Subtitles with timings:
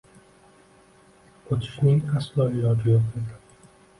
[1.55, 3.39] O‘tishning aslo iloji yo‘q edi